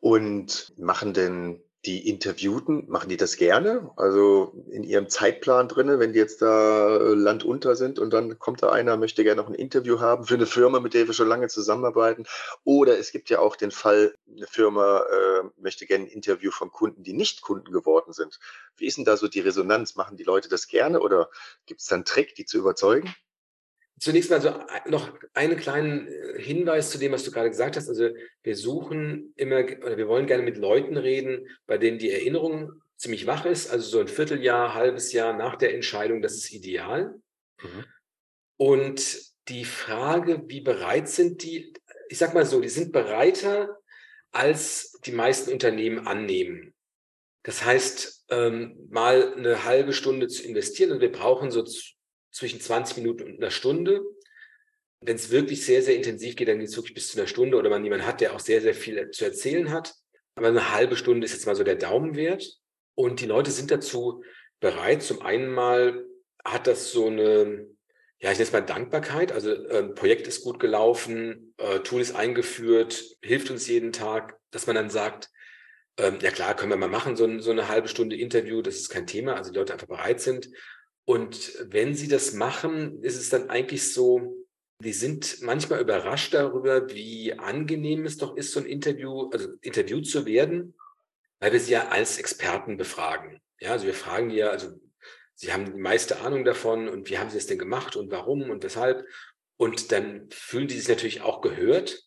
Und 0.01 0.73
machen 0.79 1.15
denn 1.15 1.63
die 1.87 2.09
Interviewten, 2.09 2.89
machen 2.89 3.09
die 3.09 3.17
das 3.17 3.37
gerne? 3.37 3.91
Also 3.97 4.53
in 4.71 4.83
ihrem 4.83 5.09
Zeitplan 5.09 5.69
drinne, 5.69 5.99
wenn 5.99 6.13
die 6.13 6.19
jetzt 6.19 6.41
da 6.43 6.97
äh, 6.97 7.15
landunter 7.15 7.77
sind 7.77 7.99
und 7.99 8.13
dann 8.13 8.39
kommt 8.39 8.63
da 8.63 8.71
einer, 8.71 8.97
möchte 8.97 9.25
gerne 9.25 9.41
noch 9.41 9.49
ein 9.49 9.55
Interview 9.55 10.01
haben 10.01 10.25
für 10.25 10.35
eine 10.35 10.47
Firma, 10.47 10.81
mit 10.81 10.95
der 10.95 11.07
wir 11.07 11.15
schon 11.15 11.29
lange 11.29 11.49
zusammenarbeiten. 11.49 12.25
Oder 12.65 12.99
es 12.99 13.13
gibt 13.13 13.31
ja 13.31 13.39
auch 13.39 13.57
den 13.57 13.71
Fall, 13.71 14.15
eine 14.35 14.47
Firma 14.47 15.01
äh, 15.01 15.45
möchte 15.59 15.87
gerne 15.87 16.05
ein 16.05 16.11
Interview 16.11 16.51
von 16.51 16.71
Kunden, 16.71 17.03
die 17.03 17.13
nicht 17.13 17.43
Kunden 17.43 17.73
geworden 17.73 18.13
sind. 18.13 18.41
Wie 18.77 18.87
ist 18.87 18.97
denn 18.97 19.05
da 19.05 19.17
so 19.17 19.29
die 19.29 19.41
Resonanz? 19.41 19.97
Machen 19.97 20.17
die 20.17 20.25
Leute 20.25 20.49
das 20.49 20.69
gerne 20.69 21.01
oder 21.01 21.29
gibt 21.67 21.81
es 21.81 21.87
da 21.87 21.97
einen 21.97 22.05
Trick, 22.05 22.35
die 22.35 22.47
zu 22.47 22.59
überzeugen? 22.59 23.15
Zunächst 23.99 24.31
mal 24.31 24.41
so 24.41 24.53
noch 24.87 25.13
einen 25.35 25.57
kleinen 25.57 26.09
äh, 26.09 26.43
Hinweis 26.43 26.91
zu 26.91 26.99
dem, 26.99 27.13
was 27.13 27.25
du 27.25 27.31
gerade 27.31 27.51
gesagt 27.51 27.77
hast. 27.77 27.89
Also 27.89 28.11
wir 28.43 28.57
suchen 28.57 29.33
immer 29.37 29.61
oder 29.61 29.97
wir 29.97 30.09
wollen 30.09 30.27
gerne 30.27 30.43
mit 30.43 30.57
Leuten 30.57 30.97
reden, 30.97 31.49
bei 31.67 31.79
denen 31.79 31.99
die 31.99 32.11
Erinnerung 32.11 32.73
ziemlich 32.97 33.27
wach 33.27 33.45
ist. 33.47 33.71
Also 33.71 33.89
so 33.89 34.01
ein 34.01 34.09
Vierteljahr, 34.09 34.75
halbes 34.75 35.13
Jahr 35.13 35.33
nach 35.33 35.57
der 35.57 35.75
Entscheidung, 35.75 36.23
das 36.23 36.35
ist 36.35 36.53
ideal. 36.53 37.15
Mhm. 37.63 37.85
Und 38.57 39.35
die 39.49 39.65
Frage, 39.65 40.43
wie 40.47 40.61
bereit 40.61 41.09
sind 41.09 41.43
die, 41.43 41.73
ich 42.09 42.19
sag 42.19 42.35
mal 42.35 42.47
so, 42.47 42.61
die 42.61 42.69
sind 42.69 42.93
bereiter, 42.93 43.79
als 44.33 44.99
die 45.05 45.13
meisten 45.13 45.53
Unternehmen 45.53 46.07
annehmen. 46.07 46.75
Das 47.45 47.65
heißt, 47.65 48.25
ähm, 48.31 48.89
mal 48.91 49.35
eine 49.35 49.65
halbe 49.65 49.93
Stunde 49.93 50.29
zu 50.29 50.43
investieren 50.43 50.93
und 50.93 51.01
wir 51.01 51.13
brauchen 51.13 51.51
so 51.51 51.63
zwischen 52.35 52.61
20 52.61 52.99
Minuten 52.99 53.23
und 53.23 53.39
einer 53.39 53.51
Stunde. 53.51 54.03
Wenn 55.01 55.17
es 55.17 55.31
wirklich 55.31 55.65
sehr, 55.65 55.83
sehr 55.83 55.97
intensiv 55.97 56.37
geht, 56.37 56.49
dann 56.49 56.59
geht 56.59 56.69
es 56.69 56.77
wirklich 56.77 56.95
bis 56.95 57.09
zu 57.09 57.19
einer 57.19 57.29
Stunde 57.29 57.57
oder 57.57 57.71
man 57.71 57.85
jemanden 57.85 58.07
hat, 58.07 58.21
der 58.21 58.35
auch 58.35 58.41
sehr, 58.41 58.61
sehr 58.61 58.75
viel 58.75 59.11
zu 59.11 59.25
erzählen 59.25 59.71
hat. 59.71 59.95
Aber 60.35 60.49
eine 60.49 60.73
halbe 60.73 60.97
Stunde 60.97 61.25
ist 61.25 61.33
jetzt 61.33 61.47
mal 61.47 61.55
so 61.55 61.63
der 61.63 61.77
Daumenwert. 61.77 62.45
Und 62.97 63.21
die 63.21 63.27
Leute 63.27 63.51
sind 63.51 63.71
dazu 63.71 64.25
bereit. 64.61 65.03
Zum 65.03 65.23
einen 65.23 65.49
mal 65.49 66.05
hat 66.45 66.67
das 66.67 66.91
so 66.91 67.07
eine, 67.07 67.67
ja, 68.19 68.33
ich 68.33 68.39
nenne 68.39 68.43
es 68.43 68.53
mal 68.53 68.61
Dankbarkeit. 68.63 69.31
Also 69.31 69.51
ein 69.55 69.67
ähm, 69.71 69.95
Projekt 69.95 70.27
ist 70.27 70.43
gut 70.43 70.59
gelaufen, 70.59 71.55
äh, 71.59 71.81
Tool 71.81 72.01
ist 72.01 72.17
eingeführt, 72.17 73.05
hilft 73.23 73.51
uns 73.51 73.69
jeden 73.69 73.93
Tag, 73.93 74.39
dass 74.51 74.67
man 74.67 74.77
dann 74.77 74.91
sagt, 74.91 75.31
ähm, 75.99 76.19
ja 76.21 76.31
klar, 76.31 76.57
können 76.57 76.73
wir 76.73 76.77
mal 76.77 76.89
machen, 76.89 77.15
so, 77.15 77.39
so 77.39 77.53
eine 77.53 77.69
halbe 77.69 77.87
Stunde 77.87 78.17
Interview, 78.17 78.63
das 78.63 78.77
ist 78.77 78.89
kein 78.89 79.07
Thema. 79.07 79.37
Also 79.37 79.53
die 79.53 79.59
Leute 79.59 79.73
einfach 79.73 79.87
bereit 79.87 80.21
sind. 80.21 80.49
Und 81.05 81.59
wenn 81.61 81.95
sie 81.95 82.09
das 82.09 82.33
machen, 82.33 83.03
ist 83.03 83.17
es 83.17 83.29
dann 83.29 83.51
eigentlich 83.51 83.93
so, 83.93 84.47
die 84.81 84.93
sind 84.93 85.43
manchmal 85.43 85.81
überrascht 85.81 86.35
darüber, 86.35 86.91
wie 86.91 87.35
angenehm 87.35 88.07
es 88.07 88.17
doch 88.17 88.37
ist, 88.37 88.53
so 88.53 88.61
ein 88.61 88.67
Interview, 88.67 89.31
also 89.31 89.51
interviewt 89.61 90.07
zu 90.07 90.27
werden, 90.27 90.75
weil 91.41 91.53
wir 91.53 91.61
sie 91.61 91.73
ja 91.73 91.89
als 91.89 92.19
Experten 92.19 92.77
befragen. 92.77 93.41
Ja, 93.61 93.73
also 93.73 93.87
wir 93.87 93.95
fragen 93.95 94.31
ja, 94.31 94.49
also 94.49 94.73
sie 95.35 95.53
haben 95.53 95.67
die 95.67 95.81
meiste 95.81 96.21
Ahnung 96.21 96.45
davon 96.45 96.89
und 96.89 97.09
wie 97.11 97.19
haben 97.19 97.31
sie 97.31 97.39
es 97.39 97.47
denn 97.47 97.59
gemacht 97.59 97.97
und 97.97 98.11
warum 98.11 98.51
und 98.51 98.65
weshalb. 98.65 99.07
Und 99.57 99.93
dann 99.93 100.29
fühlen 100.31 100.69
die 100.69 100.79
sich 100.79 100.89
natürlich 100.89 101.21
auch 101.23 101.41
gehört, 101.41 102.03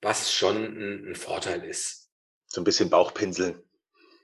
was 0.00 0.32
schon 0.32 0.56
ein, 0.56 1.10
ein 1.10 1.14
Vorteil 1.14 1.64
ist. 1.64 2.10
So 2.46 2.60
ein 2.60 2.64
bisschen 2.64 2.90
Bauchpinseln 2.90 3.62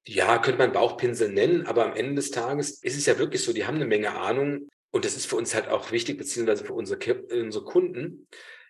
ja, 0.07 0.39
könnte 0.39 0.59
man 0.59 0.73
Bauchpinsel 0.73 1.31
nennen, 1.31 1.67
aber 1.67 1.85
am 1.85 1.97
Ende 1.97 2.15
des 2.15 2.31
Tages 2.31 2.83
ist 2.83 2.97
es 2.97 3.07
ja 3.07 3.19
wirklich 3.19 3.43
so, 3.43 3.53
die 3.53 3.67
haben 3.67 3.77
eine 3.77 3.87
Menge 3.87 4.13
Ahnung 4.13 4.69
und 4.91 5.05
das 5.05 5.17
ist 5.17 5.27
für 5.27 5.37
uns 5.37 5.55
halt 5.55 5.69
auch 5.69 5.91
wichtig, 5.91 6.17
beziehungsweise 6.17 6.65
für 6.65 6.75
unsere, 6.75 7.15
unsere 7.15 7.65
Kunden. 7.65 8.29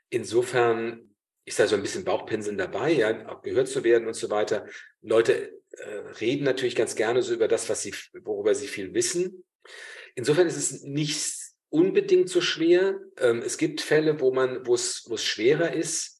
Insofern 0.08 1.10
ist 1.44 1.58
da 1.58 1.66
so 1.66 1.76
ein 1.76 1.82
bisschen 1.82 2.04
Bauchpinseln 2.04 2.56
dabei, 2.56 2.92
ja, 2.92 3.28
auch 3.28 3.42
gehört 3.42 3.68
zu 3.68 3.84
werden 3.84 4.06
und 4.06 4.14
so 4.14 4.30
weiter. 4.30 4.66
Leute 5.02 5.60
äh, 5.72 5.88
reden 6.20 6.44
natürlich 6.44 6.74
ganz 6.74 6.96
gerne 6.96 7.22
so 7.22 7.34
über 7.34 7.48
das, 7.48 7.68
was 7.68 7.82
sie, 7.82 7.94
worüber 8.22 8.54
sie 8.54 8.66
viel 8.66 8.94
wissen. 8.94 9.44
Insofern 10.14 10.46
ist 10.46 10.56
es 10.56 10.82
nicht 10.82 11.16
unbedingt 11.68 12.30
so 12.30 12.40
schwer. 12.40 12.98
Ähm, 13.18 13.42
es 13.42 13.58
gibt 13.58 13.80
Fälle, 13.82 14.20
wo 14.20 14.32
man, 14.32 14.66
wo 14.66 14.74
es, 14.74 15.04
wo 15.08 15.14
es 15.14 15.24
schwerer 15.24 15.74
ist, 15.74 16.15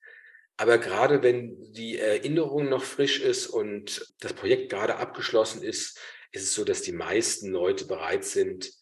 aber 0.57 0.79
gerade 0.79 1.23
wenn 1.23 1.73
die 1.73 1.99
Erinnerung 1.99 2.69
noch 2.69 2.83
frisch 2.83 3.21
ist 3.21 3.47
und 3.47 4.15
das 4.21 4.33
Projekt 4.33 4.71
gerade 4.71 4.97
abgeschlossen 4.97 5.63
ist, 5.63 5.99
ist 6.33 6.45
es 6.45 6.55
so, 6.55 6.65
dass 6.65 6.83
die 6.83 6.93
meisten 6.93 7.51
Leute 7.51 7.87
bereit 7.87 8.25
sind, 8.25 8.73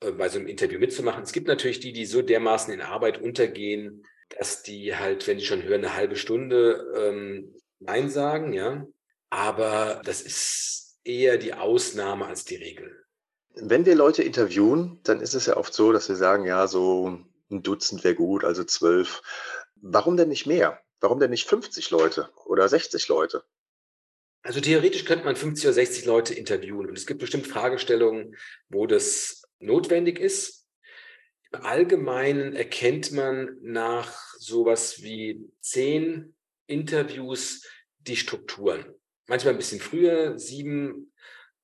äh, 0.00 0.12
bei 0.12 0.28
so 0.28 0.38
einem 0.38 0.48
Interview 0.48 0.78
mitzumachen. 0.78 1.22
Es 1.22 1.32
gibt 1.32 1.48
natürlich 1.48 1.80
die, 1.80 1.92
die 1.92 2.06
so 2.06 2.22
dermaßen 2.22 2.72
in 2.72 2.80
Arbeit 2.80 3.20
untergehen, 3.20 4.06
dass 4.38 4.62
die 4.62 4.94
halt, 4.96 5.26
wenn 5.26 5.38
sie 5.38 5.46
schon 5.46 5.62
hören, 5.62 5.84
eine 5.84 5.96
halbe 5.96 6.16
Stunde 6.16 6.92
ähm, 6.96 7.54
Nein 7.80 8.10
sagen, 8.10 8.52
ja. 8.52 8.86
Aber 9.30 10.02
das 10.04 10.22
ist 10.22 10.98
eher 11.04 11.38
die 11.38 11.54
Ausnahme 11.54 12.26
als 12.26 12.44
die 12.44 12.56
Regel. 12.56 13.04
Wenn 13.54 13.86
wir 13.86 13.94
Leute 13.94 14.22
interviewen, 14.22 15.00
dann 15.04 15.20
ist 15.20 15.34
es 15.34 15.46
ja 15.46 15.56
oft 15.56 15.74
so, 15.74 15.92
dass 15.92 16.08
wir 16.08 16.16
sagen, 16.16 16.44
ja, 16.44 16.66
so 16.66 17.18
ein 17.50 17.62
Dutzend 17.62 18.04
wäre 18.04 18.14
gut, 18.14 18.44
also 18.44 18.64
zwölf. 18.64 19.22
Warum 19.76 20.16
denn 20.16 20.28
nicht 20.28 20.46
mehr? 20.46 20.80
Warum 21.00 21.20
denn 21.20 21.30
nicht 21.30 21.46
50 21.46 21.90
Leute 21.90 22.30
oder 22.44 22.68
60 22.68 23.08
Leute? 23.08 23.44
Also 24.42 24.60
theoretisch 24.60 25.04
könnte 25.04 25.24
man 25.24 25.36
50 25.36 25.66
oder 25.66 25.74
60 25.74 26.04
Leute 26.06 26.34
interviewen 26.34 26.88
und 26.88 26.96
es 26.96 27.06
gibt 27.06 27.20
bestimmt 27.20 27.46
Fragestellungen, 27.46 28.36
wo 28.68 28.86
das 28.86 29.42
notwendig 29.58 30.18
ist. 30.18 30.66
Im 31.52 31.62
Allgemeinen 31.62 32.54
erkennt 32.54 33.12
man 33.12 33.56
nach 33.62 34.34
sowas 34.38 35.02
wie 35.02 35.50
zehn 35.60 36.34
Interviews 36.66 37.66
die 37.98 38.16
Strukturen. 38.16 38.94
Manchmal 39.26 39.54
ein 39.54 39.58
bisschen 39.58 39.80
früher, 39.80 40.38
sieben 40.38 41.12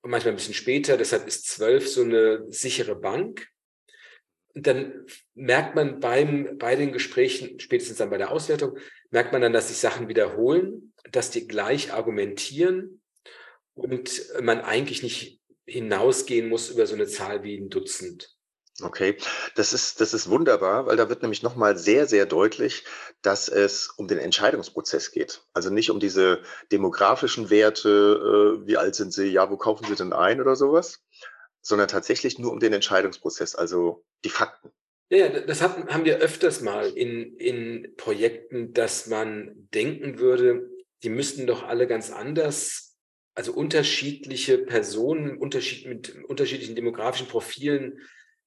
und 0.02 0.10
manchmal 0.10 0.34
ein 0.34 0.36
bisschen 0.36 0.54
später. 0.54 0.96
Deshalb 0.96 1.26
ist 1.26 1.46
zwölf 1.48 1.88
so 1.88 2.02
eine 2.02 2.44
sichere 2.50 2.96
Bank 2.96 3.48
dann 4.54 5.06
merkt 5.34 5.74
man 5.74 6.00
beim, 6.00 6.58
bei 6.58 6.76
den 6.76 6.92
Gesprächen, 6.92 7.58
spätestens 7.58 7.98
dann 7.98 8.10
bei 8.10 8.18
der 8.18 8.30
Auswertung, 8.30 8.78
merkt 9.10 9.32
man 9.32 9.42
dann, 9.42 9.52
dass 9.52 9.68
sich 9.68 9.78
Sachen 9.78 10.08
wiederholen, 10.08 10.92
dass 11.10 11.30
die 11.30 11.46
gleich 11.48 11.92
argumentieren 11.92 13.00
und 13.74 14.22
man 14.40 14.60
eigentlich 14.60 15.02
nicht 15.02 15.40
hinausgehen 15.66 16.48
muss 16.48 16.70
über 16.70 16.86
so 16.86 16.94
eine 16.94 17.06
Zahl 17.06 17.42
wie 17.42 17.56
ein 17.56 17.68
Dutzend. 17.68 18.34
Okay, 18.82 19.16
das 19.54 19.72
ist, 19.72 20.00
das 20.00 20.14
ist 20.14 20.28
wunderbar, 20.28 20.86
weil 20.86 20.96
da 20.96 21.08
wird 21.08 21.22
nämlich 21.22 21.44
nochmal 21.44 21.78
sehr, 21.78 22.08
sehr 22.08 22.26
deutlich, 22.26 22.84
dass 23.22 23.48
es 23.48 23.88
um 23.96 24.08
den 24.08 24.18
Entscheidungsprozess 24.18 25.12
geht. 25.12 25.42
Also 25.52 25.70
nicht 25.70 25.90
um 25.90 26.00
diese 26.00 26.42
demografischen 26.72 27.50
Werte, 27.50 28.58
äh, 28.62 28.66
wie 28.66 28.76
alt 28.76 28.96
sind 28.96 29.12
sie, 29.12 29.26
ja, 29.26 29.48
wo 29.48 29.56
kaufen 29.56 29.86
sie 29.86 29.94
denn 29.94 30.12
ein 30.12 30.40
oder 30.40 30.56
sowas, 30.56 31.04
sondern 31.64 31.88
tatsächlich 31.88 32.38
nur 32.38 32.52
um 32.52 32.60
den 32.60 32.74
Entscheidungsprozess, 32.74 33.54
also 33.54 34.04
die 34.22 34.28
Fakten. 34.28 34.70
Ja, 35.10 35.28
das 35.28 35.62
haben 35.62 36.04
wir 36.04 36.18
öfters 36.18 36.60
mal 36.60 36.90
in, 36.90 37.36
in 37.36 37.94
Projekten, 37.96 38.72
dass 38.72 39.06
man 39.06 39.68
denken 39.72 40.18
würde, 40.18 40.70
die 41.02 41.08
müssten 41.08 41.46
doch 41.46 41.62
alle 41.62 41.86
ganz 41.86 42.10
anders, 42.10 42.96
also 43.34 43.52
unterschiedliche 43.52 44.58
Personen 44.58 45.36
unterschied, 45.36 45.86
mit 45.86 46.24
unterschiedlichen 46.24 46.74
demografischen 46.74 47.28
Profilen 47.28 48.00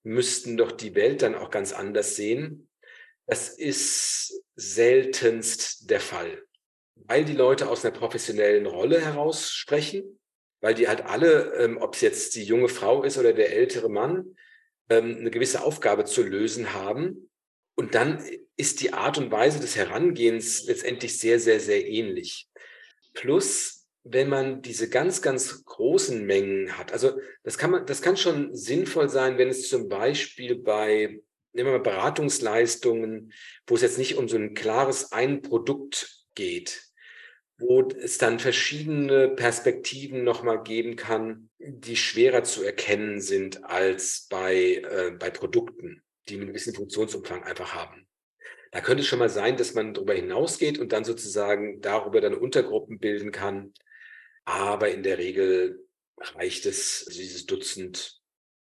müssten 0.03 0.55
doch 0.55 0.71
die 0.71 0.95
Welt 0.95 1.21
dann 1.21 1.35
auch 1.35 1.49
ganz 1.49 1.73
anders 1.73 2.15
sehen. 2.15 2.69
Das 3.25 3.49
ist 3.49 4.41
seltenst 4.55 5.89
der 5.89 5.99
Fall, 5.99 6.43
weil 6.95 7.25
die 7.25 7.33
Leute 7.33 7.67
aus 7.69 7.83
einer 7.83 7.95
professionellen 7.95 8.65
Rolle 8.65 9.01
heraus 9.01 9.51
sprechen 9.51 10.17
weil 10.61 10.73
die 10.73 10.87
halt 10.87 11.05
alle, 11.05 11.53
ähm, 11.55 11.77
ob 11.77 11.95
es 11.95 12.01
jetzt 12.01 12.35
die 12.35 12.43
junge 12.43 12.69
Frau 12.69 13.03
ist 13.03 13.17
oder 13.17 13.33
der 13.33 13.53
ältere 13.53 13.89
Mann, 13.89 14.35
ähm, 14.89 15.17
eine 15.19 15.31
gewisse 15.31 15.63
Aufgabe 15.63 16.05
zu 16.05 16.23
lösen 16.23 16.73
haben. 16.73 17.29
Und 17.75 17.93
dann 17.93 18.23
ist 18.55 18.81
die 18.81 18.93
Art 18.93 19.17
und 19.17 19.31
Weise 19.31 19.59
des 19.59 19.75
Herangehens 19.75 20.63
letztendlich 20.63 21.19
sehr, 21.19 21.39
sehr, 21.39 21.59
sehr 21.59 21.87
ähnlich. 21.87 22.49
Plus, 23.13 23.87
wenn 24.03 24.29
man 24.29 24.61
diese 24.61 24.89
ganz, 24.89 25.21
ganz 25.21 25.63
großen 25.65 26.25
Mengen 26.25 26.77
hat, 26.77 26.91
also 26.91 27.19
das 27.43 27.57
kann 27.57 27.71
man, 27.71 27.85
das 27.85 28.01
kann 28.01 28.17
schon 28.17 28.55
sinnvoll 28.55 29.09
sein, 29.09 29.37
wenn 29.37 29.49
es 29.49 29.69
zum 29.69 29.89
Beispiel 29.89 30.55
bei, 30.55 31.21
nehmen 31.53 31.69
wir 31.69 31.73
mal 31.73 31.79
Beratungsleistungen, 31.79 33.33
wo 33.67 33.75
es 33.75 33.81
jetzt 33.81 33.97
nicht 33.97 34.15
um 34.15 34.27
so 34.27 34.37
ein 34.37 34.53
klares 34.53 35.11
ein 35.11 35.41
Produkt 35.41 36.25
geht, 36.35 36.86
wo 37.59 37.87
es 37.89 38.17
dann 38.17 38.39
verschiedene 38.39 39.29
Perspektiven 39.29 40.23
nochmal 40.23 40.61
geben 40.63 40.95
kann, 40.95 41.49
die 41.57 41.95
schwerer 41.95 42.43
zu 42.43 42.63
erkennen 42.63 43.19
sind 43.19 43.63
als 43.63 44.27
bei, 44.29 44.75
äh, 44.75 45.11
bei 45.17 45.31
Produkten, 45.31 46.03
die 46.29 46.35
einen 46.35 46.47
gewissen 46.47 46.75
Funktionsumfang 46.75 47.43
einfach 47.43 47.73
haben. 47.73 48.07
Da 48.71 48.81
könnte 48.81 49.01
es 49.01 49.07
schon 49.07 49.19
mal 49.19 49.29
sein, 49.29 49.57
dass 49.57 49.73
man 49.73 49.93
darüber 49.93 50.13
hinausgeht 50.13 50.77
und 50.77 50.91
dann 50.91 51.03
sozusagen 51.03 51.81
darüber 51.81 52.21
dann 52.21 52.35
Untergruppen 52.35 52.99
bilden 52.99 53.31
kann. 53.31 53.73
Aber 54.45 54.89
in 54.89 55.03
der 55.03 55.17
Regel 55.17 55.87
reicht 56.19 56.65
es, 56.65 57.05
also 57.07 57.19
dieses 57.19 57.45
Dutzend. 57.45 58.19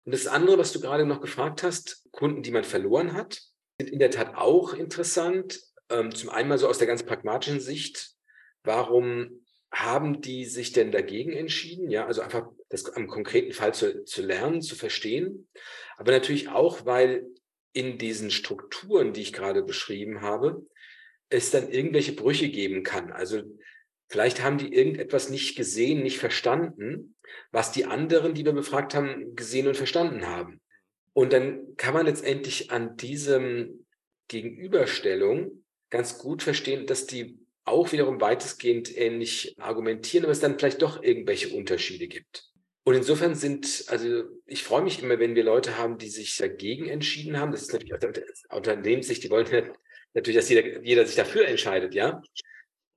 Und 0.04 0.14
das 0.14 0.26
andere, 0.26 0.58
was 0.58 0.72
du 0.72 0.80
gerade 0.80 1.06
noch 1.06 1.20
gefragt 1.20 1.62
hast, 1.62 2.04
Kunden, 2.10 2.42
die 2.42 2.50
man 2.50 2.64
verloren 2.64 3.12
hat, 3.12 3.40
sind 3.78 3.90
in 3.90 3.98
der 3.98 4.10
Tat 4.10 4.34
auch 4.34 4.74
interessant. 4.74 5.60
Ähm, 5.90 6.14
zum 6.14 6.30
einen 6.30 6.56
so 6.58 6.68
aus 6.68 6.78
der 6.78 6.86
ganz 6.86 7.04
pragmatischen 7.04 7.60
Sicht, 7.60 8.14
warum 8.64 9.44
haben 9.72 10.20
die 10.20 10.44
sich 10.44 10.72
denn 10.72 10.90
dagegen 10.92 11.32
entschieden? 11.32 11.90
Ja, 11.90 12.06
also 12.06 12.22
einfach 12.22 12.48
das 12.68 12.86
am 12.86 13.06
konkreten 13.06 13.52
Fall 13.52 13.74
zu, 13.74 14.04
zu 14.04 14.22
lernen, 14.22 14.62
zu 14.62 14.74
verstehen. 14.74 15.48
Aber 15.96 16.12
natürlich 16.12 16.48
auch, 16.48 16.86
weil 16.86 17.26
in 17.72 17.98
diesen 17.98 18.30
Strukturen, 18.30 19.12
die 19.12 19.22
ich 19.22 19.32
gerade 19.32 19.62
beschrieben 19.62 20.22
habe, 20.22 20.66
es 21.28 21.50
dann 21.50 21.70
irgendwelche 21.70 22.12
Brüche 22.12 22.48
geben 22.48 22.82
kann. 22.82 23.12
Also 23.12 23.42
vielleicht 24.08 24.42
haben 24.42 24.58
die 24.58 24.74
irgendetwas 24.74 25.30
nicht 25.30 25.56
gesehen, 25.56 26.02
nicht 26.02 26.18
verstanden, 26.18 27.14
was 27.52 27.70
die 27.70 27.84
anderen, 27.84 28.34
die 28.34 28.44
wir 28.44 28.52
befragt 28.52 28.94
haben, 28.94 29.36
gesehen 29.36 29.68
und 29.68 29.76
verstanden 29.76 30.26
haben. 30.26 30.60
Und 31.12 31.32
dann 31.32 31.76
kann 31.76 31.94
man 31.94 32.06
letztendlich 32.06 32.70
an 32.72 32.96
diesem 32.96 33.86
Gegenüberstellung 34.28 35.64
ganz 35.90 36.18
gut 36.18 36.42
verstehen, 36.42 36.86
dass 36.86 37.06
die 37.06 37.38
auch 37.70 37.92
wiederum 37.92 38.20
weitestgehend 38.20 38.96
ähnlich 38.96 39.54
argumentieren, 39.58 40.24
aber 40.24 40.32
es 40.32 40.40
dann 40.40 40.58
vielleicht 40.58 40.82
doch 40.82 41.02
irgendwelche 41.02 41.54
Unterschiede 41.54 42.08
gibt. 42.08 42.50
Und 42.84 42.94
insofern 42.94 43.34
sind, 43.34 43.84
also 43.88 44.24
ich 44.46 44.64
freue 44.64 44.82
mich 44.82 45.02
immer, 45.02 45.18
wenn 45.18 45.34
wir 45.34 45.44
Leute 45.44 45.78
haben, 45.78 45.98
die 45.98 46.08
sich 46.08 46.36
dagegen 46.36 46.88
entschieden 46.88 47.38
haben. 47.38 47.52
Das 47.52 47.62
ist 47.62 47.72
natürlich 47.72 47.94
aus 47.94 48.00
Unternehmenssicht, 48.50 49.22
die 49.22 49.30
wollen 49.30 49.46
natürlich, 50.14 50.36
dass 50.36 50.48
jeder, 50.48 50.82
jeder 50.82 51.06
sich 51.06 51.16
dafür 51.16 51.46
entscheidet, 51.46 51.94
ja. 51.94 52.22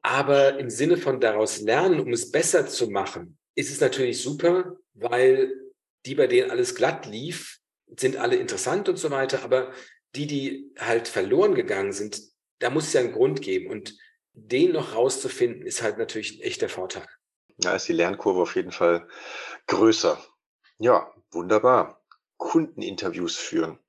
Aber 0.01 0.59
im 0.59 0.69
Sinne 0.69 0.97
von 0.97 1.19
daraus 1.19 1.61
lernen, 1.61 1.99
um 1.99 2.11
es 2.11 2.31
besser 2.31 2.67
zu 2.67 2.89
machen, 2.89 3.37
ist 3.55 3.71
es 3.71 3.79
natürlich 3.79 4.21
super, 4.21 4.77
weil 4.93 5.53
die, 6.05 6.15
bei 6.15 6.27
denen 6.27 6.51
alles 6.51 6.75
glatt 6.75 7.05
lief, 7.05 7.59
sind 7.97 8.17
alle 8.17 8.35
interessant 8.35 8.89
und 8.89 8.97
so 8.97 9.11
weiter. 9.11 9.43
Aber 9.43 9.71
die, 10.15 10.27
die 10.27 10.71
halt 10.77 11.07
verloren 11.07 11.55
gegangen 11.55 11.93
sind, 11.93 12.21
da 12.59 12.69
muss 12.69 12.87
es 12.87 12.93
ja 12.93 13.01
einen 13.01 13.13
Grund 13.13 13.41
geben. 13.41 13.69
Und 13.69 13.97
den 14.33 14.71
noch 14.71 14.95
rauszufinden, 14.95 15.65
ist 15.65 15.81
halt 15.81 15.97
natürlich 15.97 16.37
ein 16.37 16.41
echter 16.41 16.69
Vorteil. 16.69 17.05
Ja, 17.63 17.75
ist 17.75 17.87
die 17.87 17.93
Lernkurve 17.93 18.41
auf 18.41 18.55
jeden 18.55 18.71
Fall 18.71 19.07
größer. 19.67 20.17
Ja, 20.79 21.11
wunderbar. 21.31 22.01
Kundeninterviews 22.37 23.37
führen. 23.37 23.79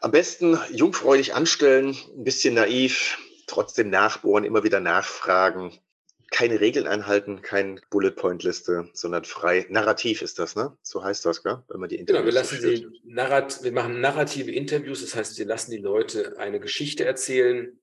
Am 0.00 0.10
besten 0.10 0.58
jungfräulich 0.72 1.34
anstellen, 1.34 1.96
ein 2.16 2.24
bisschen 2.24 2.54
naiv, 2.54 3.18
trotzdem 3.46 3.88
nachbohren, 3.88 4.44
immer 4.44 4.64
wieder 4.64 4.80
nachfragen. 4.80 5.78
Keine 6.32 6.60
Regeln 6.60 6.88
einhalten, 6.88 7.42
kein 7.42 7.80
Bullet 7.90 8.12
Point 8.12 8.42
Liste, 8.42 8.88
sondern 8.94 9.24
frei. 9.24 9.66
Narrativ 9.68 10.22
ist 10.22 10.38
das, 10.38 10.56
ne? 10.56 10.76
So 10.82 11.04
heißt 11.04 11.24
das, 11.26 11.42
gell? 11.42 11.62
Wenn 11.68 11.78
man 11.78 11.88
die 11.88 11.96
Interviews 11.96 12.24
Genau, 12.24 12.34
wir 12.34 12.70
lassen 12.72 13.00
narrat 13.04 13.62
wir 13.62 13.72
machen 13.72 14.00
narrative 14.00 14.50
Interviews, 14.50 15.02
das 15.02 15.14
heißt, 15.14 15.38
wir 15.38 15.46
lassen 15.46 15.70
die 15.70 15.78
Leute 15.78 16.38
eine 16.38 16.58
Geschichte 16.58 17.04
erzählen, 17.04 17.78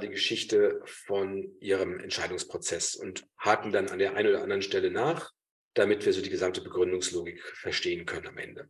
die 0.00 0.08
Geschichte 0.08 0.80
von 0.84 1.56
ihrem 1.60 2.00
Entscheidungsprozess 2.00 2.96
und 2.96 3.24
haken 3.38 3.72
dann 3.72 3.88
an 3.88 3.98
der 3.98 4.14
einen 4.14 4.28
oder 4.28 4.42
anderen 4.42 4.62
Stelle 4.62 4.90
nach, 4.90 5.32
damit 5.74 6.04
wir 6.04 6.12
so 6.12 6.22
die 6.22 6.30
gesamte 6.30 6.60
Begründungslogik 6.60 7.42
verstehen 7.42 8.06
können 8.06 8.26
am 8.26 8.38
Ende. 8.38 8.68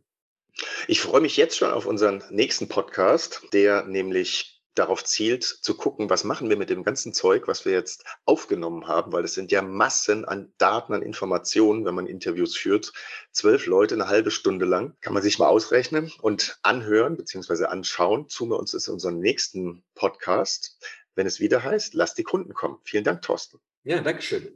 Ich 0.87 1.01
freue 1.01 1.21
mich 1.21 1.37
jetzt 1.37 1.57
schon 1.57 1.71
auf 1.71 1.85
unseren 1.85 2.23
nächsten 2.29 2.67
Podcast, 2.67 3.41
der 3.53 3.83
nämlich 3.83 4.57
darauf 4.77 5.03
zielt, 5.03 5.43
zu 5.43 5.75
gucken, 5.75 6.09
was 6.09 6.23
machen 6.23 6.49
wir 6.49 6.57
mit 6.57 6.69
dem 6.69 6.83
ganzen 6.83 7.13
Zeug, 7.13 7.47
was 7.47 7.65
wir 7.65 7.73
jetzt 7.73 8.03
aufgenommen 8.25 8.87
haben, 8.87 9.11
weil 9.11 9.23
es 9.23 9.33
sind 9.33 9.51
ja 9.51 9.61
Massen 9.61 10.25
an 10.25 10.53
Daten, 10.57 10.93
an 10.93 11.01
Informationen, 11.01 11.85
wenn 11.85 11.95
man 11.95 12.07
Interviews 12.07 12.55
führt. 12.55 12.93
Zwölf 13.31 13.65
Leute 13.65 13.95
eine 13.95 14.07
halbe 14.07 14.31
Stunde 14.31 14.65
lang, 14.65 14.95
kann 15.01 15.13
man 15.13 15.23
sich 15.23 15.39
mal 15.39 15.47
ausrechnen 15.47 16.11
und 16.21 16.59
anhören 16.61 17.17
bzw. 17.17 17.65
anschauen. 17.65 18.27
Wir 18.27 18.59
uns 18.59 18.71
das 18.71 18.87
in 18.87 18.93
unserem 18.93 19.19
nächsten 19.19 19.83
Podcast 19.95 20.77
wenn 21.17 21.27
es 21.27 21.39
wieder 21.39 21.63
heißt, 21.63 21.95
lass 21.95 22.13
die 22.13 22.23
Kunden 22.23 22.53
kommen. 22.53 22.77
Vielen 22.83 23.03
Dank, 23.03 23.21
Thorsten. 23.23 23.59
Ja, 23.83 23.99
Dankeschön. 24.01 24.47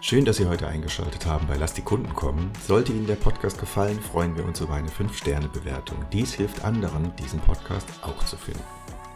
Schön, 0.00 0.24
dass 0.24 0.36
Sie 0.36 0.46
heute 0.46 0.68
eingeschaltet 0.68 1.26
haben 1.26 1.46
bei 1.48 1.56
Lass 1.56 1.74
die 1.74 1.82
Kunden 1.82 2.14
kommen. 2.14 2.52
Sollte 2.66 2.92
Ihnen 2.92 3.06
der 3.06 3.16
Podcast 3.16 3.58
gefallen, 3.58 4.00
freuen 4.00 4.36
wir 4.36 4.44
uns 4.44 4.60
über 4.60 4.74
eine 4.74 4.88
5-Sterne-Bewertung. 4.88 6.04
Dies 6.12 6.34
hilft 6.34 6.64
anderen, 6.64 7.14
diesen 7.16 7.40
Podcast 7.40 7.88
auch 8.02 8.24
zu 8.24 8.36
finden. 8.36 8.62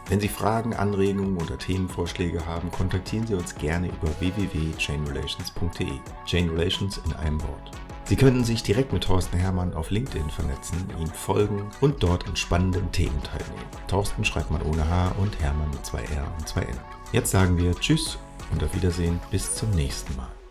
Wenn 0.09 0.19
Sie 0.19 0.27
Fragen, 0.27 0.73
Anregungen 0.73 1.37
oder 1.37 1.57
Themenvorschläge 1.57 2.45
haben, 2.45 2.69
kontaktieren 2.71 3.25
Sie 3.25 3.35
uns 3.35 3.55
gerne 3.55 3.87
über 3.87 4.09
www.chainrelations.de. 4.19 5.99
Chain 6.25 6.49
Relations 6.49 6.99
in 7.05 7.13
einem 7.13 7.41
Wort. 7.41 7.71
Sie 8.05 8.17
können 8.17 8.43
sich 8.43 8.63
direkt 8.63 8.91
mit 8.91 9.05
Thorsten 9.05 9.37
Hermann 9.37 9.73
auf 9.73 9.89
LinkedIn 9.89 10.29
vernetzen, 10.29 10.77
ihm 10.99 11.07
folgen 11.07 11.71
und 11.79 12.03
dort 12.03 12.27
an 12.27 12.35
spannenden 12.35 12.91
Themen 12.91 13.21
teilnehmen. 13.23 13.65
Thorsten 13.87 14.25
schreibt 14.25 14.51
man 14.51 14.61
ohne 14.61 14.87
H 14.87 15.13
und 15.19 15.39
Hermann 15.39 15.69
mit 15.71 15.85
zwei 15.85 16.03
R 16.03 16.27
und 16.37 16.47
zwei 16.47 16.61
N. 16.61 16.77
Jetzt 17.13 17.31
sagen 17.31 17.57
wir 17.57 17.73
Tschüss 17.75 18.17
und 18.51 18.63
auf 18.63 18.75
Wiedersehen 18.75 19.19
bis 19.31 19.55
zum 19.55 19.71
nächsten 19.71 20.15
Mal. 20.17 20.42